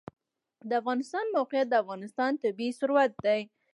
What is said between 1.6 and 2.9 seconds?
د افغانستان طبعي